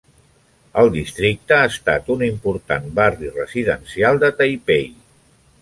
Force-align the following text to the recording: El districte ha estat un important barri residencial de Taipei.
El 0.83 0.87
districte 0.95 1.55
ha 1.57 1.67
estat 1.73 2.09
un 2.15 2.25
important 2.29 2.89
barri 3.01 3.33
residencial 3.39 4.23
de 4.25 4.37
Taipei. 4.41 4.93